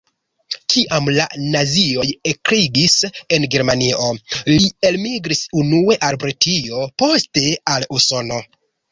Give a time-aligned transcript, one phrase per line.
[0.73, 1.25] Kiam la
[1.55, 2.95] nazioj ekregis
[3.37, 4.07] en Germanio,
[4.53, 8.41] li elmigris unue al Britio, poste al Usono.